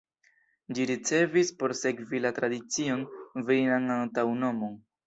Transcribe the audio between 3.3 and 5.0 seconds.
virinan antaŭnomon.